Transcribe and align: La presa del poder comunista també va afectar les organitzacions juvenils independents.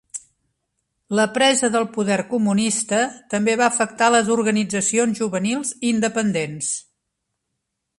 La 1.19 1.25
presa 1.35 1.69
del 1.75 1.85
poder 1.97 2.17
comunista 2.33 3.03
també 3.35 3.57
va 3.63 3.69
afectar 3.69 4.11
les 4.17 4.35
organitzacions 4.41 5.25
juvenils 5.25 5.79
independents. 5.95 6.77